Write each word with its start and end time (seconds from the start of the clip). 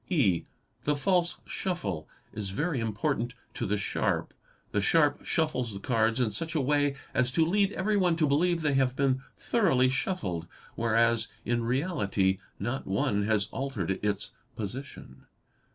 (e) 0.09 0.47
The 0.85 0.95
false 0.95 1.37
shuffle 1.45 2.09
is 2.33 2.49
very 2.49 2.79
important 2.79 3.35
to 3.53 3.67
the 3.67 3.77
sharp. 3.77 4.33
The 4.71 4.81
sharp 4.81 5.23
shuffles 5.23 5.75
the 5.75 5.79
cards 5.79 6.19
in 6.19 6.31
such 6.31 6.55
a 6.55 6.59
way 6.59 6.95
as 7.13 7.31
to 7.33 7.45
lead 7.45 7.71
everyone 7.73 8.15
to 8.15 8.25
believe 8.27 8.63
they 8.63 8.73
have 8.73 8.95
been 8.95 9.21
thoroughly 9.37 9.89
shuffled, 9.89 10.47
whereas 10.73 11.27
in 11.45 11.63
reality 11.65 12.39
not 12.57 12.87
one 12.87 13.25
has 13.25 13.45
altered 13.51 14.03
its 14.03 14.31
position. 14.55 15.27